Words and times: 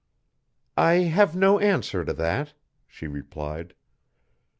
"I 0.79 0.93
have 1.13 1.35
no 1.35 1.59
answer 1.59 2.03
to 2.03 2.11
that," 2.13 2.55
she 2.87 3.05
replied. 3.05 3.75